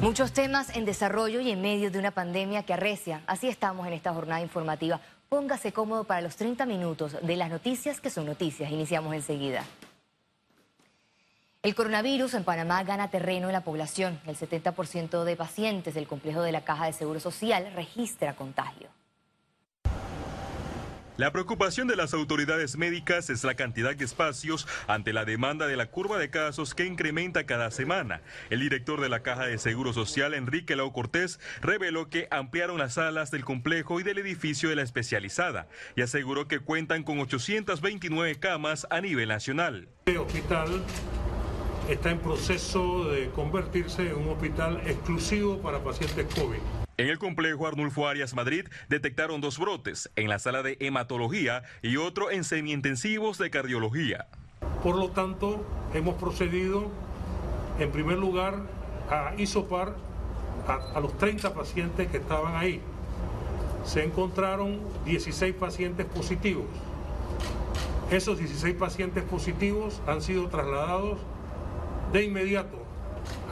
[0.00, 3.22] Muchos temas en desarrollo y en medio de una pandemia que arrecia.
[3.26, 5.00] Así estamos en esta jornada informativa.
[5.28, 8.70] Póngase cómodo para los 30 minutos de las noticias que son noticias.
[8.70, 9.64] Iniciamos enseguida.
[11.64, 14.20] El coronavirus en Panamá gana terreno en la población.
[14.24, 18.88] El 70% de pacientes del complejo de la Caja de Seguro Social registra contagio.
[21.18, 25.74] La preocupación de las autoridades médicas es la cantidad de espacios ante la demanda de
[25.74, 28.22] la curva de casos que incrementa cada semana.
[28.50, 32.94] El director de la Caja de Seguro Social, Enrique Lau Cortés, reveló que ampliaron las
[32.94, 38.38] salas del complejo y del edificio de la especializada y aseguró que cuentan con 829
[38.38, 39.88] camas a nivel nacional.
[40.06, 40.84] El hospital
[41.88, 46.77] está en proceso de convertirse en un hospital exclusivo para pacientes COVID.
[46.98, 51.96] En el complejo Arnulfo Arias Madrid detectaron dos brotes, en la sala de hematología y
[51.96, 54.26] otro en semiintensivos de cardiología.
[54.82, 56.90] Por lo tanto, hemos procedido,
[57.78, 58.62] en primer lugar,
[59.08, 59.94] a isopar
[60.66, 62.80] a, los 30 pacientes que estaban ahí.
[63.84, 66.66] Se encontraron 16 pacientes positivos.
[68.10, 71.20] Esos 16 pacientes positivos han sido trasladados
[72.12, 72.82] de inmediato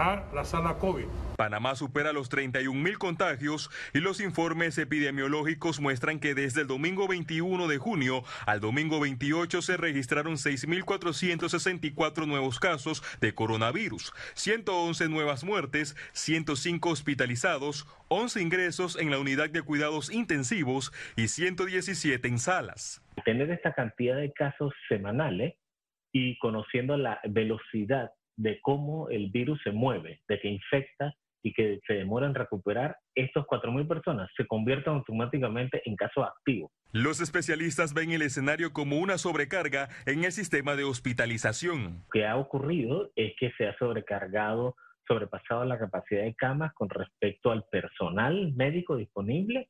[0.00, 1.06] a la sala COVID.
[1.36, 7.06] Panamá supera los 31 mil contagios y los informes epidemiológicos muestran que desde el domingo
[7.08, 15.44] 21 de junio al domingo 28 se registraron 6.464 nuevos casos de coronavirus, 111 nuevas
[15.44, 23.02] muertes, 105 hospitalizados, 11 ingresos en la unidad de cuidados intensivos y 117 en salas.
[23.24, 25.54] Tener esta cantidad de casos semanales
[26.12, 31.14] y conociendo la velocidad de cómo el virus se mueve, de que infecta
[31.47, 36.72] y que se demora en recuperar, estos 4.000 personas se convierten automáticamente en casos activos.
[36.91, 42.03] Los especialistas ven el escenario como una sobrecarga en el sistema de hospitalización.
[42.03, 44.75] Lo que ha ocurrido es que se ha sobrecargado,
[45.06, 49.69] sobrepasado la capacidad de camas con respecto al personal médico disponible.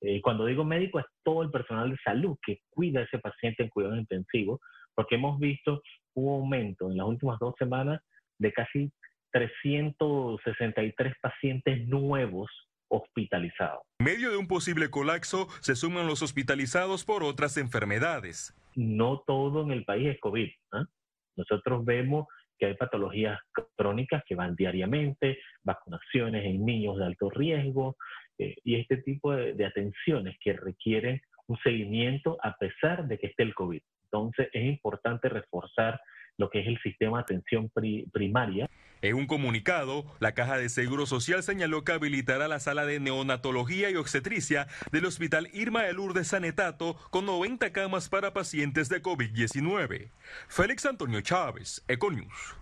[0.00, 3.64] Eh, cuando digo médico es todo el personal de salud que cuida a ese paciente
[3.64, 4.60] en cuidados intensivos,
[4.94, 5.82] porque hemos visto
[6.14, 8.00] un aumento en las últimas dos semanas
[8.38, 8.90] de casi
[9.32, 12.50] 363 pacientes nuevos
[12.88, 13.82] hospitalizados.
[13.98, 18.54] En medio de un posible colapso, se suman los hospitalizados por otras enfermedades.
[18.74, 20.46] No todo en el país es COVID.
[20.46, 20.84] ¿eh?
[21.36, 22.26] Nosotros vemos
[22.58, 23.38] que hay patologías
[23.76, 27.96] crónicas que van diariamente, vacunaciones en niños de alto riesgo
[28.38, 33.28] eh, y este tipo de, de atenciones que requieren un seguimiento a pesar de que
[33.28, 33.80] esté el COVID.
[34.04, 36.00] Entonces es importante reforzar
[36.38, 38.70] lo que es el sistema de atención pri primaria.
[39.02, 43.90] En un comunicado, la Caja de Seguro Social señaló que habilitará la sala de neonatología
[43.90, 50.10] y obstetricia del Hospital Irma de Lourdes Sanetato con 90 camas para pacientes de COVID-19.
[50.48, 52.56] Félix Antonio Chávez, Econius.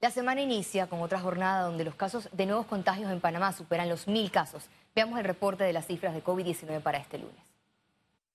[0.00, 3.88] La semana inicia con otra jornada donde los casos de nuevos contagios en Panamá superan
[3.88, 4.68] los mil casos.
[4.94, 7.45] Veamos el reporte de las cifras de COVID-19 para este lunes.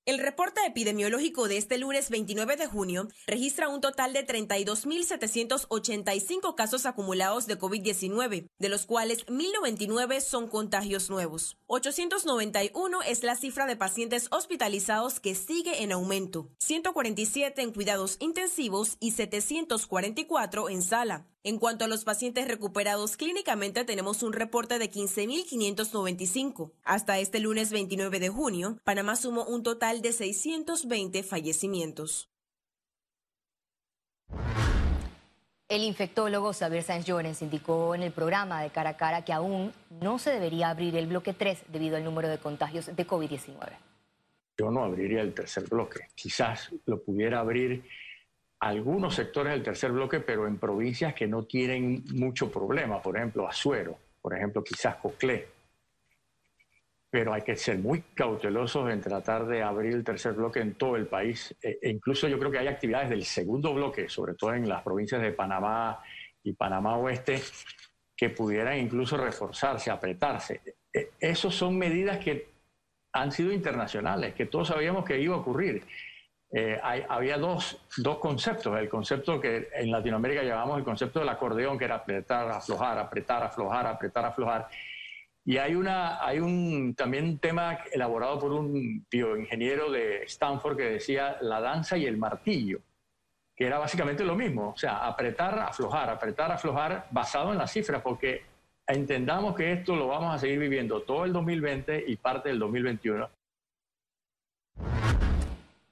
[0.03, 6.88] El reporte epidemiológico de este lunes 29 de junio registra un total de 32.785 casos
[6.88, 11.59] acumulados de COVID-19, de los cuales 1.099 son contagios nuevos.
[11.67, 18.97] 891 es la cifra de pacientes hospitalizados que sigue en aumento, 147 en cuidados intensivos
[19.00, 21.28] y 744 en sala.
[21.44, 26.72] En cuanto a los pacientes recuperados clínicamente, tenemos un reporte de 15.595.
[26.84, 32.29] Hasta este lunes 29 de junio, Panamá sumó un total de 620 fallecimientos.
[35.68, 39.73] El infectólogo Xavier Sáenz Llorens indicó en el programa de Cara a Cara que aún
[39.90, 43.56] no se debería abrir el bloque 3 debido al número de contagios de COVID-19.
[44.59, 46.02] Yo no abriría el tercer bloque.
[46.13, 47.84] Quizás lo pudiera abrir
[48.61, 53.47] algunos sectores del tercer bloque, pero en provincias que no tienen mucho problema, por ejemplo,
[53.47, 55.47] Azuero, por ejemplo, quizás Coclé.
[57.09, 60.95] Pero hay que ser muy cautelosos en tratar de abrir el tercer bloque en todo
[60.95, 61.53] el país.
[61.61, 64.83] E, e incluso yo creo que hay actividades del segundo bloque, sobre todo en las
[64.83, 65.99] provincias de Panamá
[66.43, 67.41] y Panamá Oeste,
[68.16, 70.61] que pudieran incluso reforzarse, apretarse.
[70.93, 72.47] E, Esas son medidas que
[73.11, 75.84] han sido internacionales, que todos sabíamos que iba a ocurrir.
[76.53, 78.78] Eh, hay, había dos, dos, conceptos.
[78.78, 83.44] El concepto que en Latinoamérica llamamos el concepto del acordeón, que era apretar, aflojar, apretar,
[83.44, 84.68] aflojar, apretar, aflojar.
[85.46, 90.84] Y hay, una, hay un, también un tema elaborado por un bioingeniero de Stanford que
[90.84, 92.80] decía la danza y el martillo,
[93.56, 94.72] que era básicamente lo mismo.
[94.76, 98.44] O sea, apretar, aflojar, apretar, aflojar, basado en las cifras, porque
[98.86, 103.30] entendamos que esto lo vamos a seguir viviendo todo el 2020 y parte del 2021.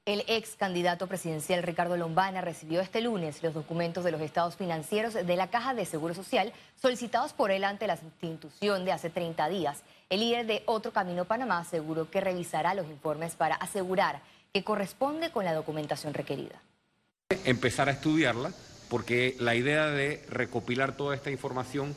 [0.10, 5.14] El ex candidato presidencial Ricardo Lombana recibió este lunes los documentos de los estados financieros
[5.14, 6.52] de la Caja de Seguro Social
[6.82, 9.84] solicitados por él ante la institución de hace 30 días.
[10.10, 15.30] El líder de Otro Camino Panamá aseguró que revisará los informes para asegurar que corresponde
[15.30, 16.60] con la documentación requerida.
[17.46, 18.52] Empezar a estudiarla
[18.90, 21.96] porque la idea de recopilar toda esta información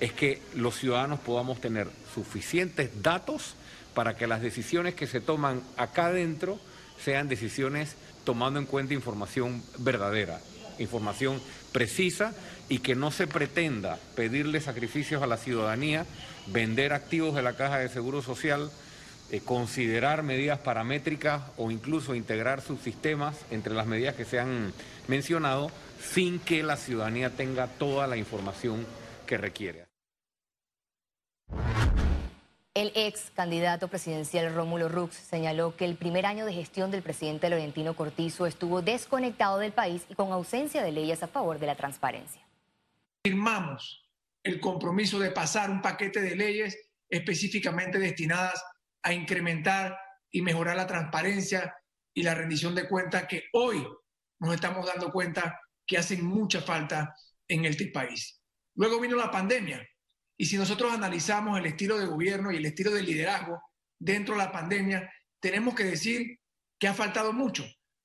[0.00, 3.54] es que los ciudadanos podamos tener suficientes datos
[3.94, 6.58] para que las decisiones que se toman acá adentro
[7.04, 10.40] sean decisiones tomando en cuenta información verdadera,
[10.78, 11.40] información
[11.72, 12.34] precisa
[12.68, 16.06] y que no se pretenda pedirle sacrificios a la ciudadanía,
[16.46, 18.70] vender activos de la Caja de Seguro Social,
[19.30, 24.72] eh, considerar medidas paramétricas o incluso integrar sus sistemas entre las medidas que se han
[25.08, 25.70] mencionado
[26.12, 28.86] sin que la ciudadanía tenga toda la información
[29.26, 29.91] que requiere.
[32.74, 37.50] El ex candidato presidencial Rómulo Rux señaló que el primer año de gestión del presidente
[37.50, 41.74] Laurentino Cortizo estuvo desconectado del país y con ausencia de leyes a favor de la
[41.74, 42.40] transparencia.
[43.22, 44.08] Firmamos
[44.42, 48.64] el compromiso de pasar un paquete de leyes específicamente destinadas
[49.02, 49.98] a incrementar
[50.30, 51.76] y mejorar la transparencia
[52.14, 53.86] y la rendición de cuentas que hoy
[54.40, 57.14] nos estamos dando cuenta que hacen mucha falta
[57.48, 58.40] en este país.
[58.76, 59.86] Luego vino la pandemia
[60.36, 63.62] y si nosotros analizamos el estilo de gobierno y el estilo de liderazgo
[63.98, 66.40] dentro de la pandemia, tenemos que decir
[66.78, 67.64] que ha faltado mucho.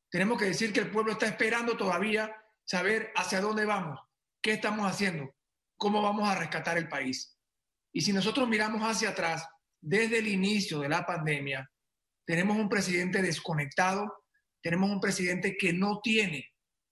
[0.09, 3.99] Tenemos que decir que el pueblo está esperando todavía saber hacia dónde vamos,
[4.41, 5.33] qué estamos haciendo,
[5.77, 7.37] cómo vamos a rescatar el país.
[7.93, 9.47] Y si nosotros miramos hacia atrás,
[9.81, 11.69] desde el inicio de la pandemia,
[12.25, 14.25] tenemos un presidente desconectado,
[14.61, 16.45] tenemos un presidente que no tiene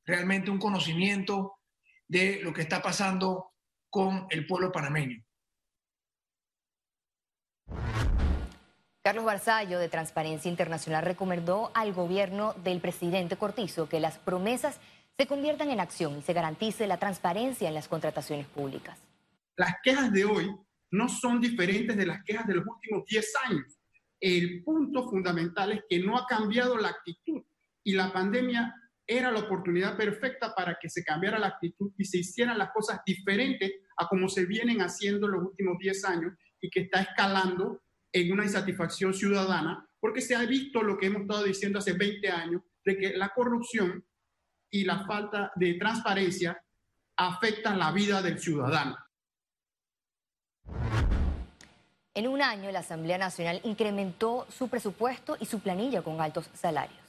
[0.06, 1.60] realmente un conocimiento
[2.08, 3.55] de lo que está pasando
[3.96, 5.24] con el pueblo panameño.
[9.02, 14.82] Carlos Barzallo, de Transparencia Internacional, recomendó al gobierno del presidente Cortizo que las promesas
[15.18, 19.00] se conviertan en acción y se garantice la transparencia en las contrataciones públicas.
[19.56, 20.54] Las quejas de hoy
[20.92, 23.80] no son diferentes de las quejas de los últimos 10 años.
[24.20, 27.42] El punto fundamental es que no ha cambiado la actitud
[27.82, 28.76] y la pandemia
[29.08, 33.02] era la oportunidad perfecta para que se cambiara la actitud y se hicieran las cosas
[33.06, 38.32] diferentes a como se vienen haciendo los últimos 10 años y que está escalando en
[38.32, 42.62] una insatisfacción ciudadana, porque se ha visto lo que hemos estado diciendo hace 20 años,
[42.84, 44.06] de que la corrupción
[44.72, 46.62] y la falta de transparencia
[47.18, 48.98] afectan la vida del ciudadano.
[52.14, 57.05] En un año, la Asamblea Nacional incrementó su presupuesto y su planilla con altos salarios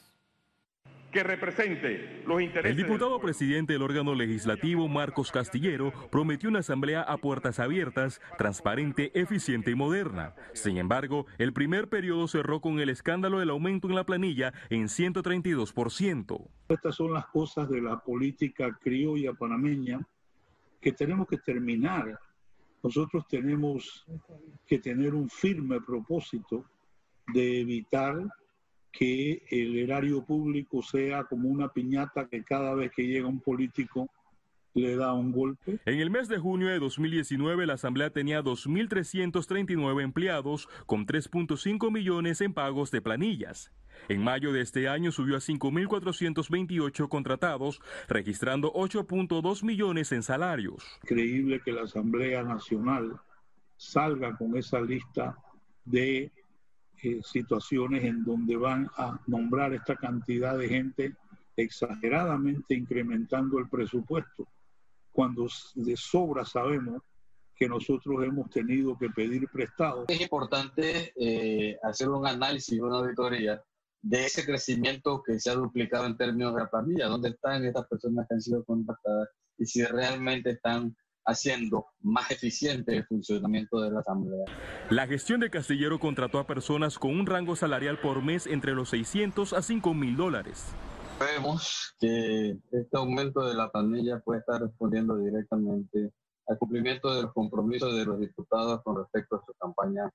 [1.17, 2.79] que represente los intereses.
[2.79, 9.19] El diputado presidente del órgano legislativo, Marcos Castillero, prometió una asamblea a puertas abiertas, transparente,
[9.19, 10.35] eficiente y moderna.
[10.53, 14.89] Sin embargo, el primer periodo cerró con el escándalo del aumento en la planilla en
[14.89, 16.51] 132%.
[16.69, 20.07] Estas son las cosas de la política criolla panameña
[20.83, 22.21] que tenemos que terminar.
[22.83, 24.05] Nosotros tenemos
[24.67, 26.67] que tener un firme propósito
[27.33, 28.23] de evitar
[28.99, 34.09] que el erario público sea como una piñata que cada vez que llega un político
[34.75, 35.79] le da un golpe.
[35.87, 42.41] En el mes de junio de 2019, la Asamblea tenía 2.339 empleados con 3.5 millones
[42.41, 43.73] en pagos de planillas.
[44.09, 50.85] En mayo de este año subió a 5.428 contratados, registrando 8.2 millones en salarios.
[51.07, 53.19] Creíble que la Asamblea Nacional
[53.77, 55.39] salga con esa lista
[55.87, 56.31] de
[57.03, 61.17] eh, situaciones en donde van a nombrar esta cantidad de gente
[61.57, 64.47] exageradamente incrementando el presupuesto,
[65.13, 67.03] cuando de sobra sabemos
[67.57, 70.05] que nosotros hemos tenido que pedir prestado.
[70.09, 73.63] Es importante eh, hacer un análisis, una auditoría
[74.03, 77.87] de ese crecimiento que se ha duplicado en términos de la familia, dónde están estas
[77.89, 80.95] personas que han sido contactadas y si realmente están
[81.27, 84.45] haciendo más eficiente el funcionamiento de la Asamblea.
[84.91, 88.91] La gestión de Castillero contrató a personas con un rango salarial por mes entre los
[88.91, 90.73] 600 a 5 mil dólares.
[91.19, 96.13] Vemos que este aumento de la planilla puede estar respondiendo directamente
[96.47, 100.11] al cumplimiento de los compromisos de los diputados con respecto a su campaña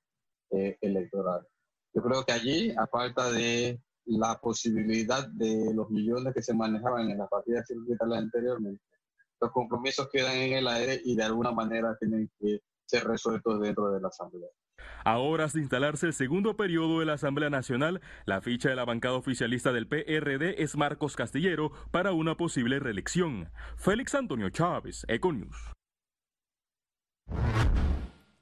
[0.52, 1.46] eh, electoral.
[1.94, 7.10] Yo creo que allí, a falta de la posibilidad de los millones que se manejaban
[7.10, 8.82] en las partidas circulares anteriormente,
[9.42, 13.92] los compromisos quedan en el aire y de alguna manera tienen que ser resueltos dentro
[13.92, 14.50] de la Asamblea.
[15.04, 18.86] A horas de instalarse el segundo periodo de la Asamblea Nacional, la ficha de la
[18.86, 23.52] bancada oficialista del PRD es Marcos Castillero para una posible reelección.
[23.78, 25.56] Félix Antonio Chávez, Econius.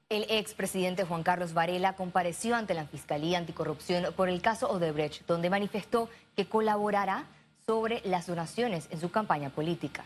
[0.08, 5.50] El expresidente Juan Carlos Varela compareció ante la Fiscalía Anticorrupción por el caso Odebrecht, donde
[5.50, 7.26] manifestó que colaborará
[7.64, 10.04] sobre las donaciones en su campaña política.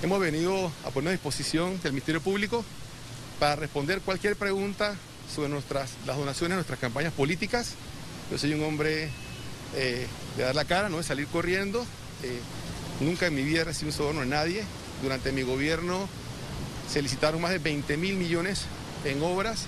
[0.00, 2.64] Hemos venido a poner a disposición del Ministerio Público
[3.40, 4.94] para responder cualquier pregunta
[5.34, 7.74] sobre nuestras, las donaciones nuestras campañas políticas.
[8.30, 9.10] Yo soy un hombre
[9.74, 11.84] eh, de dar la cara, no de salir corriendo.
[12.22, 12.38] Eh,
[13.00, 14.62] nunca en mi vida he recibido un soborno de nadie.
[15.02, 16.08] Durante mi gobierno
[16.88, 18.66] se licitaron más de 20 mil millones
[19.04, 19.66] en obras.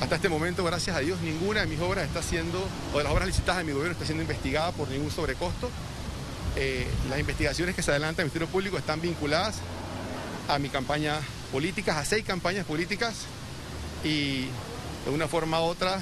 [0.00, 2.58] Hasta este momento, gracias a Dios, ninguna de mis obras está siendo,
[2.92, 5.70] o de las obras licitadas de mi gobierno está siendo investigada por ningún sobrecosto.
[6.56, 9.60] Eh, las investigaciones que se adelantan el Ministerio Público están vinculadas
[10.48, 11.20] a mi campaña
[11.50, 13.26] política, a seis campañas políticas
[14.04, 14.46] y
[15.04, 16.00] de una forma u otra,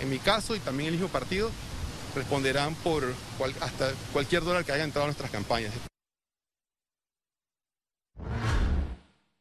[0.00, 1.50] en mi caso y también el mismo partido,
[2.14, 3.04] responderán por
[3.60, 5.72] hasta cualquier dólar que haya entrado a nuestras campañas.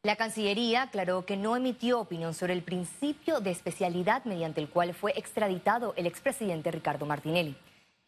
[0.04, 4.94] La Cancillería aclaró que no emitió opinión sobre el principio de especialidad mediante el cual
[4.94, 7.58] fue extraditado el expresidente Ricardo Martinelli.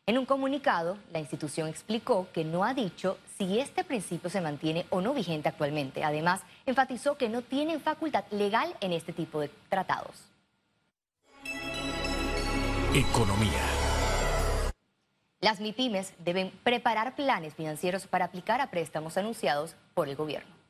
[0.08, 4.86] En un comunicado, la institución explicó que no ha dicho si este principio se mantiene
[4.90, 6.04] o no vigente actualmente.
[6.04, 10.28] Además, enfatizó que no tienen facultad legal en este tipo de tratados.
[12.94, 13.62] Economía.
[15.40, 20.61] Las MIPIMES deben preparar planes financieros para aplicar a préstamos anunciados por el gobierno.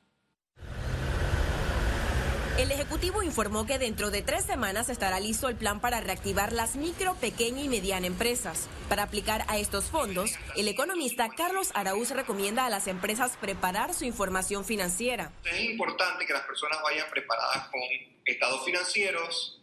[2.58, 6.75] El Ejecutivo informó que dentro de tres semanas estará listo el plan para reactivar las
[6.75, 8.67] micro, pequeña y mediana empresas.
[8.89, 14.03] Para aplicar a estos fondos, el economista Carlos Araúz recomienda a las empresas preparar su
[14.03, 15.31] información financiera.
[15.46, 17.81] Es importante que las personas vayan preparadas con
[18.25, 19.62] estados financieros,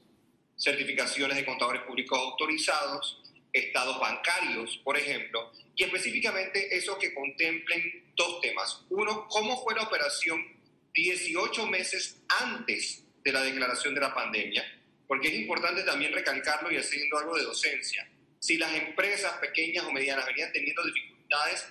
[0.57, 8.41] certificaciones de contadores públicos autorizados, estados bancarios, por ejemplo, y específicamente esos que contemplen dos
[8.41, 8.81] temas.
[8.89, 10.58] Uno, cómo fue la operación
[10.95, 14.65] 18 meses antes de la declaración de la pandemia,
[15.07, 18.09] porque es importante también recalcarlo y haciendo algo de docencia.
[18.39, 21.67] Si las empresas pequeñas o medianas venían teniendo dificultades,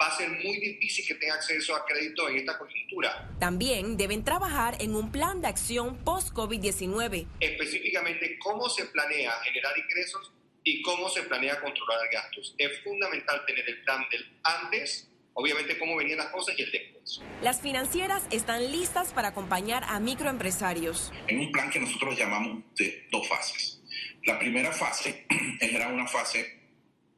[0.00, 3.28] va a ser muy difícil que tengan acceso a crédito en esta coyuntura.
[3.40, 7.26] También deben trabajar en un plan de acción post-COVID-19.
[7.40, 10.32] Específicamente, cómo se planea generar ingresos
[10.62, 12.54] y cómo se planea controlar gastos.
[12.58, 15.07] Es fundamental tener el plan del antes
[15.38, 17.22] obviamente cómo venían las cosas y el después.
[17.42, 21.12] Las financieras están listas para acompañar a microempresarios.
[21.28, 23.80] En un plan que nosotros llamamos de dos fases.
[24.24, 25.26] La primera fase
[25.60, 26.58] era una fase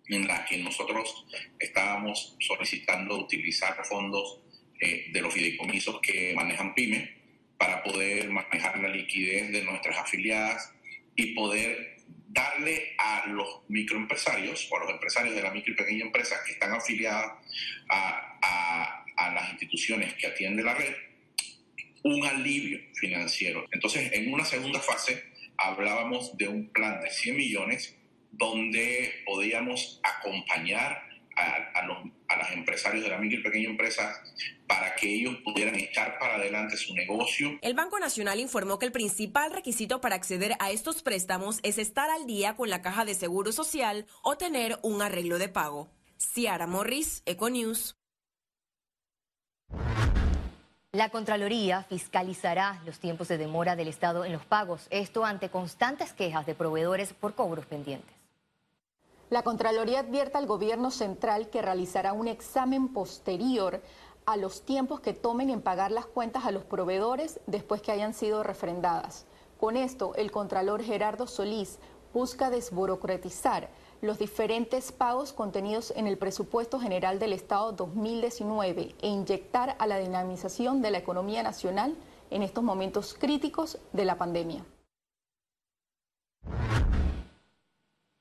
[0.06, 1.24] en la que nosotros
[1.58, 4.42] estábamos solicitando utilizar fondos
[4.78, 7.08] eh, de los fideicomisos que manejan pymes
[7.56, 10.74] para poder manejar la liquidez de nuestras afiliadas
[11.16, 11.99] y poder
[12.32, 16.52] darle a los microempresarios o a los empresarios de la micro y pequeña empresa que
[16.52, 17.32] están afiliadas
[17.88, 20.94] a, a, a las instituciones que atiende la red
[22.02, 23.66] un alivio financiero.
[23.72, 25.24] Entonces, en una segunda fase
[25.56, 27.96] hablábamos de un plan de 100 millones
[28.32, 31.02] donde podíamos acompañar
[31.36, 31.98] a, los,
[32.30, 34.22] a las empresarios de la micro y pequeña empresa
[34.68, 37.58] para que ellos pudieran echar para adelante su negocio.
[37.60, 42.08] El Banco Nacional informó que el principal requisito para acceder a estos préstamos es estar
[42.08, 45.90] al día con la caja de seguro social o tener un arreglo de pago.
[46.18, 47.96] Ciara Morris, Econews.
[50.92, 56.12] La Contraloría fiscalizará los tiempos de demora del Estado en los pagos, esto ante constantes
[56.12, 58.19] quejas de proveedores por cobros pendientes.
[59.30, 63.80] La Contraloría advierte al Gobierno Central que realizará un examen posterior
[64.26, 68.12] a los tiempos que tomen en pagar las cuentas a los proveedores después que hayan
[68.12, 69.26] sido refrendadas.
[69.60, 71.78] Con esto, el Contralor Gerardo Solís
[72.12, 73.68] busca desburocratizar
[74.00, 79.98] los diferentes pagos contenidos en el presupuesto general del Estado 2019 e inyectar a la
[79.98, 81.94] dinamización de la economía nacional
[82.30, 84.64] en estos momentos críticos de la pandemia.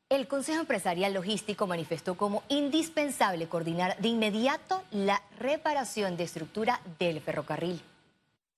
[0.10, 7.22] El Consejo Empresarial Logístico manifestó como indispensable coordinar de inmediato la reparación de estructura del
[7.22, 7.80] ferrocarril.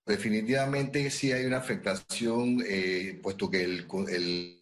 [0.05, 3.86] Definitivamente sí hay una afectación, eh, puesto que el,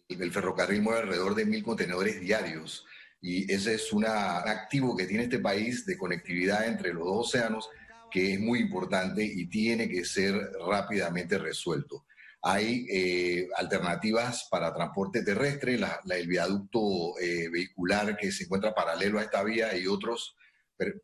[0.08, 2.84] el, ferrocarril mueve alrededor de mil contenedores diarios
[3.22, 7.68] y ese es un activo que tiene este país de conectividad entre los dos océanos
[8.10, 10.34] que es muy importante y tiene que ser
[10.68, 12.04] rápidamente resuelto.
[12.42, 15.78] Hay eh, alternativas para transporte terrestre,
[16.08, 20.36] el viaducto eh, vehicular que se encuentra paralelo a esta vía y otros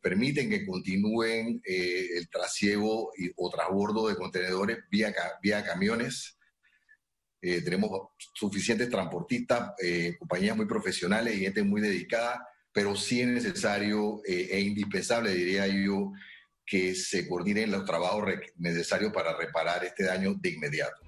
[0.00, 5.12] permiten que continúen eh, el trasiego o transbordo de contenedores vía,
[5.42, 6.38] vía camiones.
[7.38, 7.90] tenemos
[8.34, 9.72] suficientes transportistas,
[10.18, 16.12] compañías muy profesionales y gente muy dedicada, pero sí es necesario e indispensable, diría yo,
[16.64, 18.24] que se coordinen los trabajos
[18.56, 21.05] necesarios para reparar este daño de inmediato.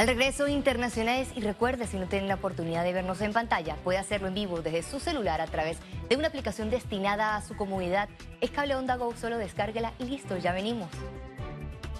[0.00, 3.98] Al regreso, internacionales y recuerde, si no tienen la oportunidad de vernos en pantalla, puede
[3.98, 5.76] hacerlo en vivo desde su celular a través
[6.08, 8.08] de una aplicación destinada a su comunidad.
[8.40, 10.88] Es Cable Go, solo descárguela y listo, ya venimos.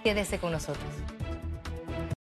[0.03, 1.10] Quédese con nosotros.